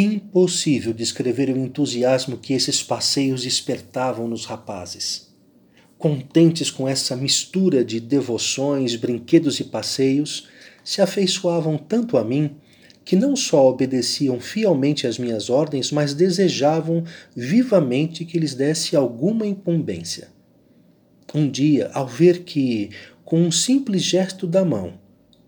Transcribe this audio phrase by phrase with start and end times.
[0.00, 5.34] Impossível descrever o entusiasmo que esses passeios despertavam nos rapazes.
[5.98, 10.46] Contentes com essa mistura de devoções, brinquedos e passeios,
[10.84, 12.52] se afeiçoavam tanto a mim
[13.04, 17.02] que não só obedeciam fielmente às minhas ordens, mas desejavam
[17.34, 20.28] vivamente que lhes desse alguma incumbência.
[21.34, 22.90] Um dia, ao ver que,
[23.24, 24.92] com um simples gesto da mão,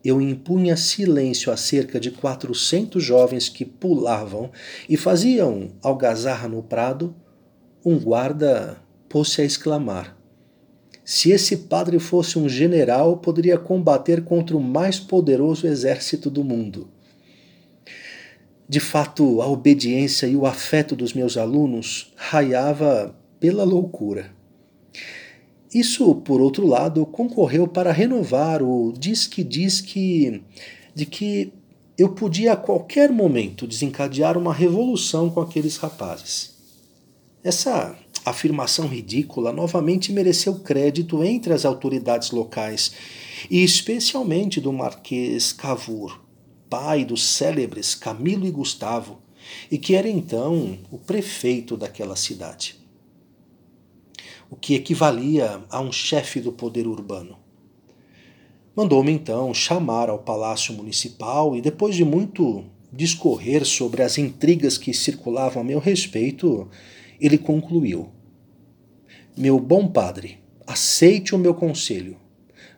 [0.04, 4.50] eu impunha silêncio a cerca de quatrocentos jovens que pulavam
[4.88, 7.14] e faziam algazarra no prado,
[7.84, 8.78] um guarda
[9.08, 10.16] pôs-se a exclamar:
[11.04, 16.88] Se esse padre fosse um general, poderia combater contra o mais poderoso exército do mundo.
[18.68, 24.30] De fato, a obediência e o afeto dos meus alunos raiava pela loucura.
[25.72, 30.42] Isso, por outro lado, concorreu para renovar o diz-que-diz-que
[30.92, 31.52] de que
[31.96, 36.54] eu podia a qualquer momento desencadear uma revolução com aqueles rapazes.
[37.44, 42.92] Essa afirmação ridícula novamente mereceu crédito entre as autoridades locais,
[43.50, 46.20] e especialmente do Marquês Cavour,
[46.68, 49.20] pai dos célebres Camilo e Gustavo,
[49.70, 52.79] e que era então o prefeito daquela cidade.
[54.50, 57.38] O que equivalia a um chefe do poder urbano.
[58.74, 64.92] Mandou-me então chamar ao palácio municipal e, depois de muito discorrer sobre as intrigas que
[64.92, 66.68] circulavam a meu respeito,
[67.20, 68.08] ele concluiu:
[69.36, 72.16] Meu bom padre, aceite o meu conselho.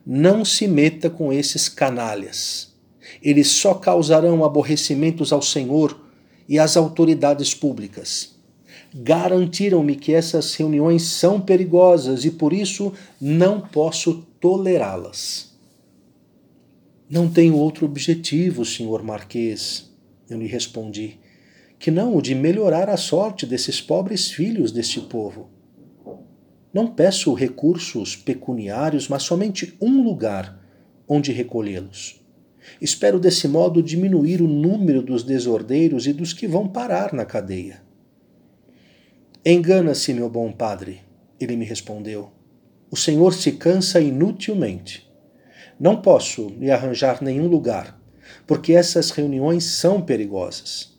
[0.05, 2.73] Não se meta com esses canalhas
[3.21, 5.99] eles só causarão aborrecimentos ao Senhor
[6.49, 8.32] e às autoridades públicas.
[8.95, 15.53] Garantiram-me que essas reuniões são perigosas e por isso não posso tolerá-las.
[17.09, 19.91] Não tenho outro objetivo, senhor Marquês,
[20.29, 21.19] eu lhe respondi,
[21.79, 25.49] que não o de melhorar a sorte desses pobres filhos deste povo.
[26.73, 30.59] Não peço recursos pecuniários, mas somente um lugar
[31.09, 32.21] onde recolhê-los.
[32.81, 37.83] Espero desse modo diminuir o número dos desordeiros e dos que vão parar na cadeia.
[39.45, 41.01] Engana-se, meu bom padre,
[41.41, 42.31] ele me respondeu.
[42.89, 45.11] O senhor se cansa inutilmente.
[45.81, 48.01] Não posso lhe arranjar nenhum lugar,
[48.47, 50.97] porque essas reuniões são perigosas.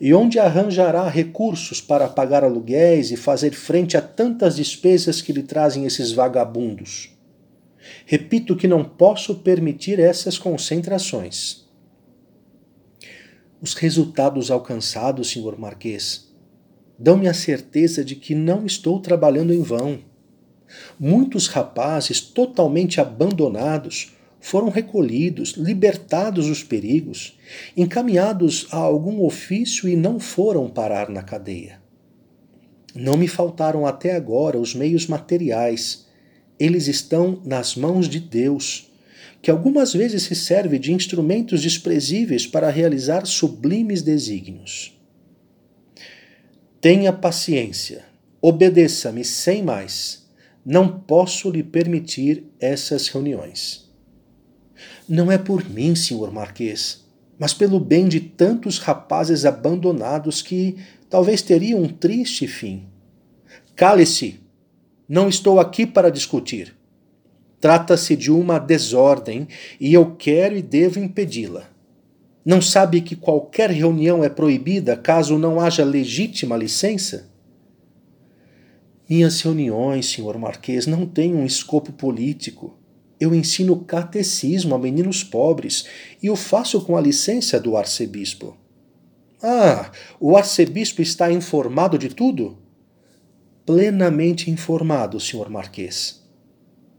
[0.00, 5.42] E onde arranjará recursos para pagar aluguéis e fazer frente a tantas despesas que lhe
[5.42, 7.18] trazem esses vagabundos?
[8.06, 11.68] Repito que não posso permitir essas concentrações.
[13.60, 16.31] Os resultados alcançados, senhor Marquês,
[16.98, 20.00] dão-me a certeza de que não estou trabalhando em vão.
[20.98, 27.38] Muitos rapazes totalmente abandonados foram recolhidos, libertados dos perigos,
[27.76, 31.80] encaminhados a algum ofício e não foram parar na cadeia.
[32.94, 36.06] Não me faltaram até agora os meios materiais
[36.62, 38.88] eles estão nas mãos de Deus,
[39.42, 44.96] que algumas vezes se serve de instrumentos desprezíveis para realizar sublimes desígnios.
[46.82, 48.04] Tenha paciência,
[48.40, 50.26] obedeça-me sem mais.
[50.66, 53.88] Não posso lhe permitir essas reuniões.
[55.08, 57.04] Não é por mim, senhor Marquês,
[57.38, 60.76] mas pelo bem de tantos rapazes abandonados que
[61.08, 62.88] talvez teriam um triste fim.
[63.76, 64.40] Cale-se,
[65.08, 66.74] não estou aqui para discutir.
[67.60, 69.46] Trata-se de uma desordem
[69.78, 71.71] e eu quero e devo impedi-la.
[72.44, 77.30] Não sabe que qualquer reunião é proibida caso não haja legítima licença?
[79.08, 82.76] Minhas reuniões, senhor Marquês, não têm um escopo político.
[83.20, 85.86] Eu ensino catecismo a meninos pobres
[86.22, 88.56] e o faço com a licença do arcebispo.
[89.42, 92.62] Ah, o arcebispo está informado de tudo?
[93.64, 95.48] plenamente informado, Sr.
[95.48, 96.22] Marquês.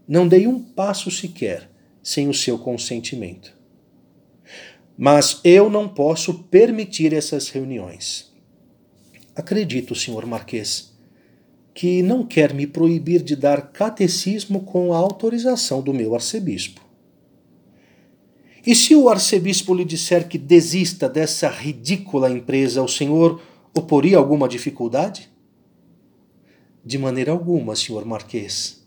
[0.08, 1.70] Não dei um passo sequer
[2.02, 3.54] sem o seu consentimento.
[4.96, 8.32] Mas eu não posso permitir essas reuniões.
[9.34, 10.26] Acredito, Sr.
[10.26, 10.94] Marquês,
[11.74, 16.80] que não quer me proibir de dar catecismo com a autorização do meu arcebispo.
[18.64, 23.42] E se o arcebispo lhe disser que desista dessa ridícula empresa, o senhor
[23.74, 25.28] oporia alguma dificuldade?
[26.82, 28.86] De maneira alguma, senhor Marquês.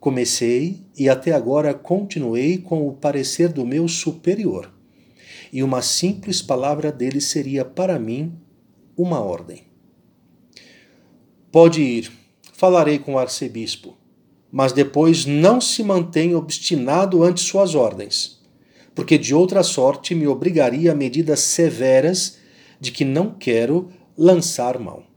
[0.00, 4.72] Comecei e até agora continuei com o parecer do meu superior,
[5.52, 8.32] e uma simples palavra dele seria para mim
[8.96, 9.64] uma ordem.
[11.50, 12.12] Pode ir,
[12.52, 13.96] falarei com o arcebispo,
[14.50, 18.40] mas depois não se mantenha obstinado ante suas ordens,
[18.94, 22.38] porque de outra sorte me obrigaria a medidas severas
[22.80, 25.07] de que não quero lançar mão.